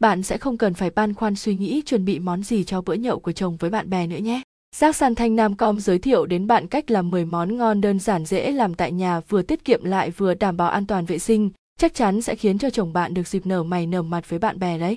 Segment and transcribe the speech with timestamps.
[0.00, 2.94] bạn sẽ không cần phải băn khoăn suy nghĩ chuẩn bị món gì cho bữa
[2.94, 4.42] nhậu của chồng với bạn bè nữa nhé.
[4.76, 7.98] Giác San Thanh Nam Com giới thiệu đến bạn cách làm 10 món ngon đơn
[7.98, 11.18] giản dễ làm tại nhà vừa tiết kiệm lại vừa đảm bảo an toàn vệ
[11.18, 14.38] sinh, chắc chắn sẽ khiến cho chồng bạn được dịp nở mày nở mặt với
[14.38, 14.96] bạn bè đấy.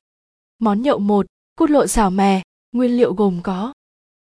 [0.59, 1.25] Món nhậu 1,
[1.55, 2.41] cút lộn xào mè,
[2.71, 3.73] nguyên liệu gồm có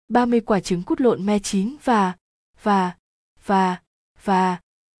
[0.08, 2.12] 30 quả trứng cút lộn me chín và
[2.62, 2.96] và
[3.46, 3.76] và
[4.24, 4.58] và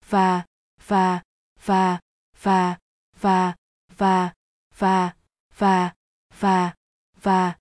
[0.09, 0.45] và
[0.87, 1.21] và
[1.67, 1.99] và
[2.41, 2.77] và
[3.21, 3.55] và
[3.97, 4.31] và
[4.79, 5.13] và
[5.59, 5.93] và
[6.39, 6.75] và
[7.23, 7.55] và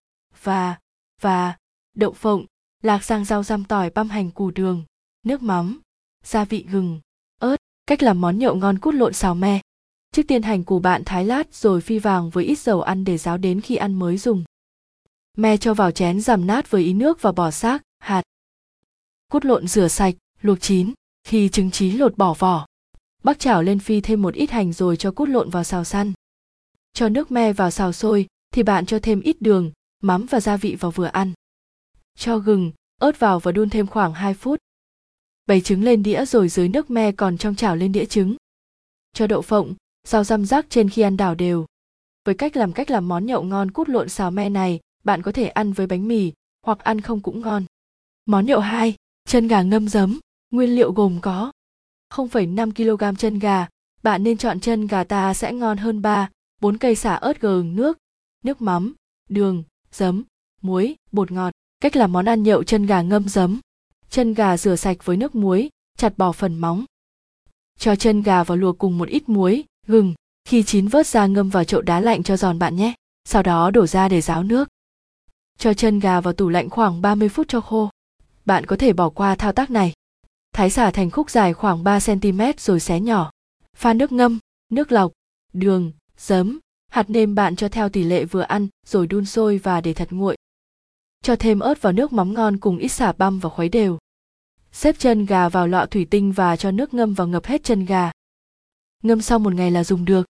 [0.44, 0.78] và
[1.22, 1.58] và.
[1.96, 2.46] Đậu phộng,
[2.84, 4.84] lạc sang rau răm tỏi băm hành củ đường,
[5.24, 5.82] nước mắm,
[6.24, 7.00] gia vị gừng,
[7.40, 7.56] ớt.
[7.88, 9.62] Cách làm món nhậu ngon cút lộn xào me.
[10.12, 13.18] Trước tiên hành củ bạn thái lát rồi phi vàng với ít dầu ăn để
[13.18, 14.44] ráo đến khi ăn mới dùng.
[15.38, 18.24] Me cho vào chén dằm nát với ý nước và bỏ xác, hạt.
[19.32, 20.94] Cút lộn rửa sạch, luộc chín.
[21.24, 22.68] Khi trứng chín lột bỏ vỏ,
[23.24, 26.14] bắc chảo lên phi thêm một ít hành rồi cho cút lộn vào xào săn
[26.98, 29.72] cho nước me vào xào sôi thì bạn cho thêm ít đường
[30.04, 31.34] mắm và gia vị vào vừa ăn.
[32.16, 34.60] Cho gừng ớt vào và đun thêm khoảng 2 phút.
[35.46, 38.36] Bày trứng lên đĩa rồi dưới nước me còn trong chảo lên đĩa trứng.
[39.14, 39.74] Cho đậu phộng
[40.08, 41.66] rau răm rắc trên khi ăn đảo đều.
[42.26, 45.32] Với cách làm cách làm món nhậu ngon cút lộn xào me này bạn có
[45.32, 46.32] thể ăn với bánh mì
[46.66, 47.66] hoặc ăn không cũng ngon.
[48.26, 48.96] Món nhậu 2,
[49.28, 50.20] chân gà ngâm giấm
[50.52, 51.52] nguyên liệu gồm có
[52.14, 53.68] 0,5 kg chân gà.
[54.04, 56.30] Bạn nên chọn chân gà ta sẽ ngon hơn 3,
[56.62, 57.98] bốn cây xả ớt gừng nước,
[58.44, 58.94] nước mắm,
[59.30, 60.24] đường, giấm,
[60.62, 61.52] muối, bột ngọt.
[61.82, 63.60] Cách làm món ăn nhậu chân gà ngâm giấm.
[64.10, 66.86] Chân gà rửa sạch với nước muối, chặt bỏ phần móng.
[67.80, 70.14] Cho chân gà vào luộc cùng một ít muối, gừng.
[70.46, 72.94] Khi chín vớt ra ngâm vào chậu đá lạnh cho giòn bạn nhé.
[73.26, 74.70] Sau đó đổ ra để ráo nước.
[75.58, 77.90] Cho chân gà vào tủ lạnh khoảng 30 phút cho khô.
[78.46, 79.94] Bạn có thể bỏ qua thao tác này.
[80.54, 83.32] Thái xả thành khúc dài khoảng 3 cm rồi xé nhỏ.
[83.76, 84.40] Pha nước ngâm,
[84.70, 85.12] nước lọc,
[85.54, 89.82] đường, giấm, hạt nêm bạn cho theo tỷ lệ vừa ăn rồi đun sôi và
[89.82, 90.38] để thật nguội.
[91.24, 93.98] Cho thêm ớt vào nước mắm ngon cùng ít xả băm và khuấy đều.
[94.72, 97.86] Xếp chân gà vào lọ thủy tinh và cho nước ngâm vào ngập hết chân
[97.86, 98.12] gà.
[99.04, 100.26] Ngâm sau một ngày là dùng được.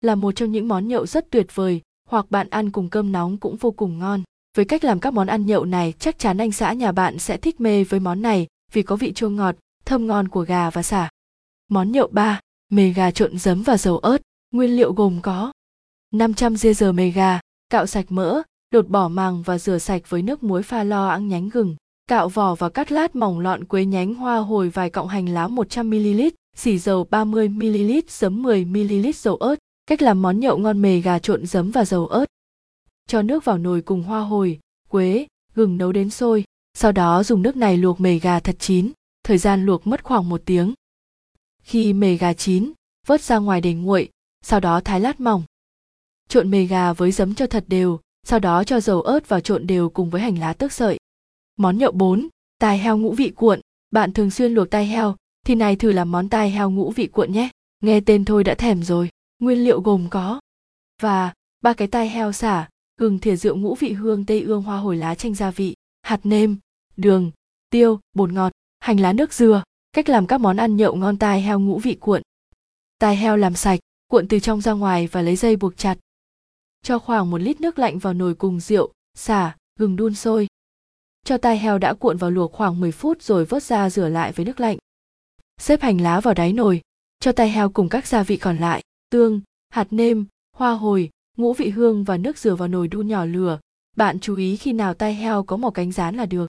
[0.00, 3.36] Là một trong những món nhậu rất tuyệt vời, hoặc bạn ăn cùng cơm nóng
[3.36, 4.22] cũng vô cùng ngon.
[4.56, 7.36] Với cách làm các món ăn nhậu này, chắc chắn anh xã nhà bạn sẽ
[7.36, 10.82] thích mê với món này vì có vị chua ngọt, thơm ngon của gà và
[10.82, 11.10] xả.
[11.68, 14.18] Món nhậu 3, mề gà trộn giấm và dầu ớt.
[14.54, 15.52] Nguyên liệu gồm có
[16.12, 20.22] 500 dê dờ mề gà, cạo sạch mỡ, lột bỏ màng và rửa sạch với
[20.22, 21.76] nước muối pha lo ăng nhánh gừng.
[22.06, 25.48] Cạo vỏ và cắt lát mỏng lọn quế nhánh hoa hồi vài cọng hành lá
[25.48, 29.56] 100ml, xỉ dầu 30ml, giấm 10ml dầu ớt.
[29.86, 32.24] Cách làm món nhậu ngon mề gà trộn giấm và dầu ớt.
[33.08, 36.44] Cho nước vào nồi cùng hoa hồi, quế, gừng nấu đến sôi.
[36.74, 38.90] Sau đó dùng nước này luộc mề gà thật chín,
[39.24, 40.74] thời gian luộc mất khoảng một tiếng.
[41.62, 42.72] Khi mề gà chín,
[43.06, 44.08] vớt ra ngoài để nguội,
[44.44, 45.42] sau đó thái lát mỏng.
[46.28, 49.66] Trộn mề gà với giấm cho thật đều, sau đó cho dầu ớt vào trộn
[49.66, 50.98] đều cùng với hành lá tước sợi.
[51.56, 52.28] Món nhậu 4,
[52.58, 53.60] tai heo ngũ vị cuộn.
[53.90, 55.16] Bạn thường xuyên luộc tai heo,
[55.46, 57.48] thì này thử làm món tai heo ngũ vị cuộn nhé.
[57.80, 59.08] Nghe tên thôi đã thèm rồi.
[59.38, 60.40] Nguyên liệu gồm có
[61.02, 64.78] và ba cái tai heo xả, gừng thìa rượu ngũ vị hương tây ương hoa
[64.78, 66.56] hồi lá chanh gia vị, hạt nêm,
[66.96, 67.30] đường,
[67.70, 69.62] tiêu, bột ngọt, hành lá nước dừa.
[69.92, 72.22] Cách làm các món ăn nhậu ngon tai heo ngũ vị cuộn.
[72.98, 75.98] Tai heo làm sạch, cuộn từ trong ra ngoài và lấy dây buộc chặt.
[76.82, 80.46] Cho khoảng một lít nước lạnh vào nồi cùng rượu, xả, gừng đun sôi.
[81.24, 84.32] Cho tai heo đã cuộn vào luộc khoảng 10 phút rồi vớt ra rửa lại
[84.32, 84.78] với nước lạnh.
[85.60, 86.80] Xếp hành lá vào đáy nồi,
[87.20, 90.26] cho tai heo cùng các gia vị còn lại, tương, hạt nêm,
[90.56, 93.58] hoa hồi, ngũ vị hương và nước dừa vào nồi đun nhỏ lửa.
[93.96, 96.46] Bạn chú ý khi nào tai heo có màu cánh rán là được.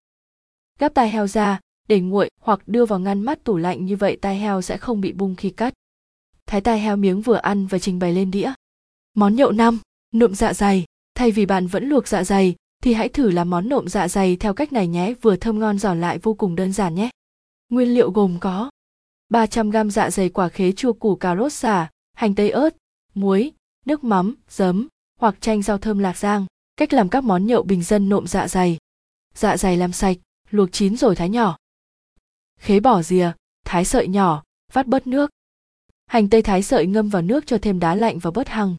[0.80, 4.18] Gắp tai heo ra, để nguội hoặc đưa vào ngăn mát tủ lạnh như vậy
[4.22, 5.74] tai heo sẽ không bị bung khi cắt
[6.46, 8.54] thái tai heo miếng vừa ăn và trình bày lên đĩa.
[9.14, 9.80] Món nhậu năm,
[10.14, 10.86] nộm dạ dày.
[11.16, 14.36] Thay vì bạn vẫn luộc dạ dày, thì hãy thử làm món nộm dạ dày
[14.36, 17.10] theo cách này nhé, vừa thơm ngon giòn lại vô cùng đơn giản nhé.
[17.70, 18.70] Nguyên liệu gồm có
[19.30, 22.76] 300 g dạ dày quả khế chua củ cà rốt xả, hành tây ớt,
[23.14, 23.52] muối,
[23.86, 24.88] nước mắm, giấm
[25.20, 26.46] hoặc chanh rau thơm lạc giang.
[26.78, 28.78] Cách làm các món nhậu bình dân nộm dạ dày.
[29.36, 30.18] Dạ dày làm sạch,
[30.50, 31.58] luộc chín rồi thái nhỏ.
[32.60, 33.32] Khế bỏ rìa,
[33.66, 34.44] thái sợi nhỏ,
[34.74, 35.30] vắt bớt nước
[36.06, 38.76] hành tây thái sợi ngâm vào nước cho thêm đá lạnh và bớt hăng.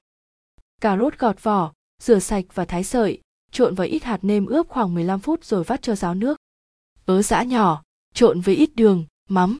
[0.81, 3.20] Cà rốt gọt vỏ, rửa sạch và thái sợi,
[3.50, 6.38] trộn với ít hạt nêm ướp khoảng 15 phút rồi vắt cho ráo nước.
[7.05, 7.82] Ớ giã nhỏ,
[8.14, 9.58] trộn với ít đường, mắm.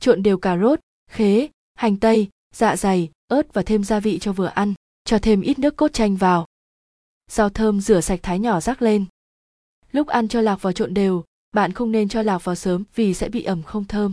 [0.00, 0.80] Trộn đều cà rốt,
[1.10, 4.74] khế, hành tây, dạ dày, ớt và thêm gia vị cho vừa ăn,
[5.04, 6.46] cho thêm ít nước cốt chanh vào.
[7.30, 9.04] Rau thơm rửa sạch thái nhỏ rắc lên.
[9.92, 13.14] Lúc ăn cho lạc vào trộn đều, bạn không nên cho lạc vào sớm vì
[13.14, 14.12] sẽ bị ẩm không thơm.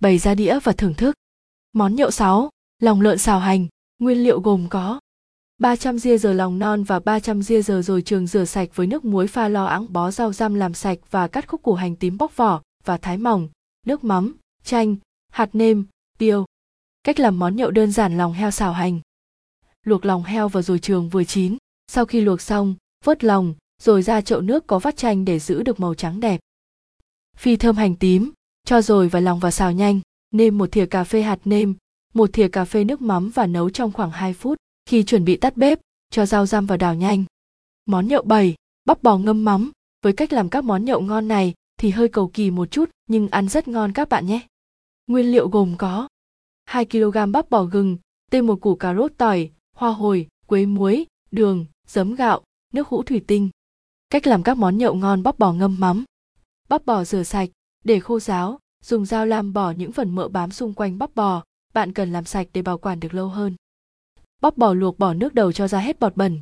[0.00, 1.14] Bày ra đĩa và thưởng thức.
[1.72, 3.66] Món nhậu 6, lòng lợn xào hành,
[3.98, 5.00] nguyên liệu gồm có
[5.58, 9.04] 300 ria giờ lòng non và 300 ria giờ rồi trường rửa sạch với nước
[9.04, 12.18] muối pha lo áng bó rau răm làm sạch và cắt khúc củ hành tím
[12.18, 13.48] bóc vỏ và thái mỏng,
[13.86, 14.96] nước mắm, chanh,
[15.32, 15.86] hạt nêm,
[16.18, 16.44] tiêu.
[17.04, 19.00] Cách làm món nhậu đơn giản lòng heo xào hành.
[19.86, 21.56] Luộc lòng heo và rồi trường vừa chín,
[21.88, 25.62] sau khi luộc xong, vớt lòng, rồi ra chậu nước có vắt chanh để giữ
[25.62, 26.40] được màu trắng đẹp.
[27.36, 28.32] Phi thơm hành tím,
[28.64, 30.00] cho rồi và lòng vào xào nhanh,
[30.32, 31.74] nêm một thìa cà phê hạt nêm,
[32.14, 34.58] một thìa cà phê nước mắm và nấu trong khoảng 2 phút.
[34.86, 35.80] Khi chuẩn bị tắt bếp,
[36.10, 37.24] cho rau răm vào đảo nhanh.
[37.86, 39.70] Món nhậu 7, bắp bò ngâm mắm.
[40.02, 43.28] Với cách làm các món nhậu ngon này thì hơi cầu kỳ một chút nhưng
[43.28, 44.40] ăn rất ngon các bạn nhé.
[45.06, 46.08] Nguyên liệu gồm có
[46.64, 47.96] 2 kg bắp bò gừng,
[48.30, 52.42] thêm một củ cà rốt tỏi, hoa hồi, quế muối, đường, giấm gạo,
[52.72, 53.50] nước hũ thủy tinh.
[54.10, 56.04] Cách làm các món nhậu ngon bắp bò ngâm mắm.
[56.68, 57.48] Bắp bò rửa sạch,
[57.84, 61.44] để khô ráo, dùng dao lam bỏ những phần mỡ bám xung quanh bắp bò,
[61.74, 63.56] bạn cần làm sạch để bảo quản được lâu hơn.
[64.40, 66.40] Bắp bò luộc bỏ nước đầu cho ra hết bọt bẩn.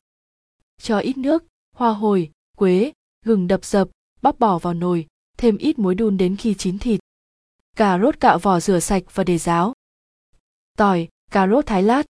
[0.79, 1.45] Cho ít nước,
[1.77, 2.93] hoa hồi, quế,
[3.25, 3.89] gừng đập dập,
[4.23, 5.07] bắp bò vào nồi,
[5.39, 7.01] thêm ít muối đun đến khi chín thịt.
[7.77, 9.73] Cà rốt cạo vỏ rửa sạch và để ráo.
[10.79, 12.07] Tỏi, cà rốt thái lát.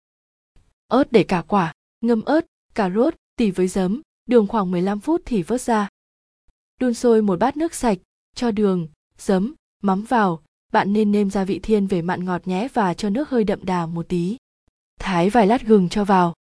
[0.88, 5.22] Ớt để cả quả, ngâm ớt, cà rốt, tỉ với giấm, đường khoảng 15 phút
[5.24, 5.88] thì vớt ra.
[6.80, 7.98] Đun sôi một bát nước sạch,
[8.34, 8.88] cho đường,
[9.18, 10.42] giấm, mắm vào,
[10.72, 13.64] bạn nên nêm gia vị thiên về mặn ngọt nhé và cho nước hơi đậm
[13.64, 14.36] đà một tí.
[14.98, 16.34] Thái vài lát gừng cho vào.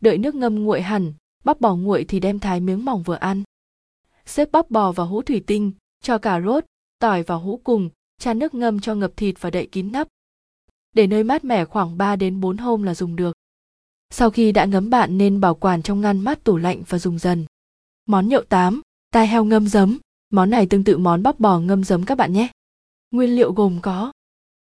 [0.00, 1.12] Đợi nước ngâm nguội hẳn,
[1.44, 3.42] bắp bò nguội thì đem thái miếng mỏng vừa ăn.
[4.26, 5.72] Xếp bắp bò vào hũ thủy tinh,
[6.02, 6.64] cho cà rốt,
[6.98, 10.08] tỏi vào hũ cùng, chan nước ngâm cho ngập thịt và đậy kín nắp.
[10.92, 13.36] Để nơi mát mẻ khoảng 3 đến 4 hôm là dùng được.
[14.10, 17.18] Sau khi đã ngấm bạn nên bảo quản trong ngăn mát tủ lạnh và dùng
[17.18, 17.46] dần.
[18.06, 18.80] Món nhậu 8,
[19.10, 19.98] tai heo ngâm giấm.
[20.32, 22.48] Món này tương tự món bắp bò ngâm giấm các bạn nhé.
[23.10, 24.12] Nguyên liệu gồm có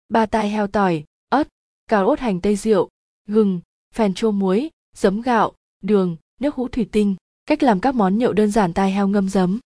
[0.09, 1.49] ba tai heo tỏi, ớt,
[1.87, 2.89] cà rốt hành tây rượu,
[3.27, 3.61] gừng,
[3.95, 5.53] phèn chua muối, giấm gạo,
[5.83, 7.17] đường, nước hũ thủy tinh.
[7.47, 9.61] Cách làm các món nhậu đơn giản tai heo ngâm giấm.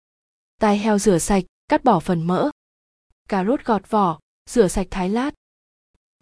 [0.60, 2.50] Tai heo rửa sạch, cắt bỏ phần mỡ.
[3.28, 4.18] Cà rốt gọt vỏ,
[4.50, 5.34] rửa sạch thái lát.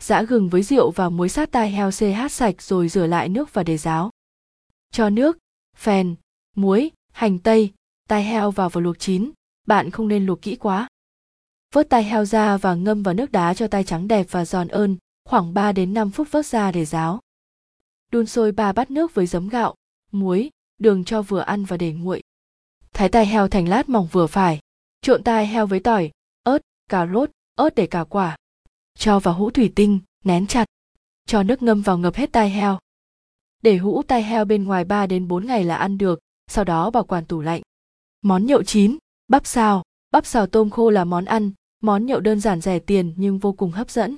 [0.02, 3.54] Giã gừng với rượu và muối sát tai heo CH sạch rồi rửa lại nước
[3.54, 4.10] và để ráo.
[4.90, 5.38] Cho nước,
[5.76, 6.14] phèn,
[6.56, 7.72] muối, hành tây,
[8.08, 9.30] tai heo vào và luộc chín,
[9.66, 10.88] bạn không nên luộc kỹ quá.
[11.74, 14.68] Vớt tai heo ra và ngâm vào nước đá cho tai trắng đẹp và giòn
[14.68, 17.20] ơn, khoảng 3 đến 5 phút vớt ra để ráo.
[18.12, 19.74] Đun sôi 3 bát nước với giấm gạo,
[20.12, 22.22] muối, đường cho vừa ăn và để nguội.
[22.92, 24.60] Thái tai heo thành lát mỏng vừa phải.
[25.00, 26.10] Trộn tai heo với tỏi,
[26.42, 26.58] ớt,
[26.90, 28.36] cà rốt, ớt để cả quả.
[28.98, 30.64] Cho vào hũ thủy tinh, nén chặt.
[31.26, 32.78] Cho nước ngâm vào ngập hết tai heo.
[33.62, 36.90] Để hũ tai heo bên ngoài 3 đến 4 ngày là ăn được, sau đó
[36.90, 37.62] bảo quản tủ lạnh.
[38.22, 38.98] Món nhậu chín,
[39.28, 39.82] bắp xào.
[40.16, 41.50] Bắp xào tôm khô là món ăn,
[41.82, 44.16] món nhậu đơn giản rẻ tiền nhưng vô cùng hấp dẫn.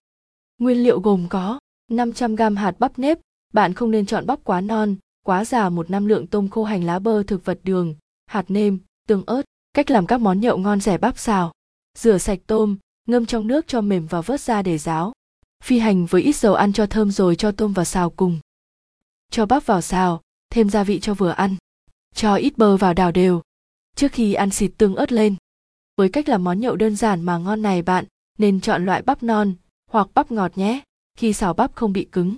[0.58, 1.60] Nguyên liệu gồm có
[1.90, 3.18] 500 g hạt bắp nếp,
[3.52, 6.84] bạn không nên chọn bắp quá non, quá già một năm lượng tôm khô hành
[6.84, 7.94] lá bơ thực vật đường,
[8.26, 8.78] hạt nêm,
[9.08, 9.42] tương ớt.
[9.74, 11.52] Cách làm các món nhậu ngon rẻ bắp xào.
[11.98, 15.12] Rửa sạch tôm, ngâm trong nước cho mềm và vớt ra để ráo.
[15.64, 18.40] Phi hành với ít dầu ăn cho thơm rồi cho tôm vào xào cùng.
[19.30, 21.56] Cho bắp vào xào, thêm gia vị cho vừa ăn.
[22.14, 23.42] Cho ít bơ vào đảo đều.
[23.96, 25.36] Trước khi ăn xịt tương ớt lên.
[25.98, 28.04] Với cách làm món nhậu đơn giản mà ngon này bạn
[28.38, 29.54] nên chọn loại bắp non
[29.90, 30.80] hoặc bắp ngọt nhé,
[31.16, 32.36] khi xào bắp không bị cứng.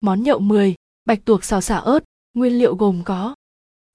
[0.00, 2.04] Món nhậu 10, bạch tuộc xào xả ớt,
[2.34, 3.34] nguyên liệu gồm có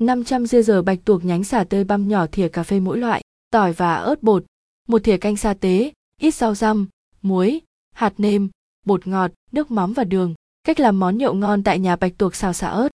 [0.01, 3.73] 500 g bạch tuộc nhánh xả tơi băm nhỏ thìa cà phê mỗi loại, tỏi
[3.73, 4.45] và ớt bột,
[4.87, 6.87] một thìa canh sa tế, ít rau răm,
[7.21, 7.61] muối,
[7.91, 8.49] hạt nêm,
[8.85, 10.35] bột ngọt, nước mắm và đường.
[10.63, 12.89] Cách làm món nhậu ngon tại nhà bạch tuộc xào xả ớt.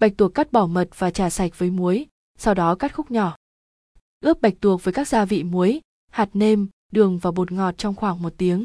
[0.00, 2.06] Bạch tuộc cắt bỏ mật và trà sạch với muối,
[2.38, 3.36] sau đó cắt khúc nhỏ.
[4.24, 7.94] Ướp bạch tuộc với các gia vị muối, hạt nêm, đường và bột ngọt trong
[7.94, 8.64] khoảng một tiếng.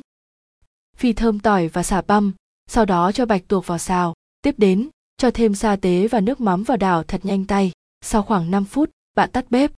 [0.97, 2.33] Phi thơm tỏi và xả băm,
[2.67, 4.13] sau đó cho bạch tuộc vào xào.
[4.41, 7.71] Tiếp đến, cho thêm sa tế và nước mắm vào đảo thật nhanh tay.
[8.01, 9.71] Sau khoảng 5 phút, bạn tắt bếp.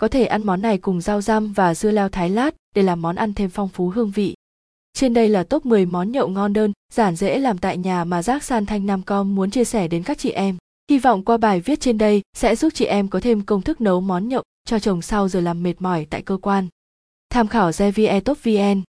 [0.00, 3.02] Có thể ăn món này cùng rau răm và dưa leo thái lát để làm
[3.02, 4.34] món ăn thêm phong phú hương vị.
[4.92, 8.22] Trên đây là top 10 món nhậu ngon đơn, giản dễ làm tại nhà mà
[8.22, 10.56] Giác San Thanh Nam Com muốn chia sẻ đến các chị em.
[10.90, 13.80] Hy vọng qua bài viết trên đây sẽ giúp chị em có thêm công thức
[13.80, 16.68] nấu món nhậu cho chồng sau giờ làm mệt mỏi tại cơ quan.
[17.30, 18.82] Tham khảo GVE Top VN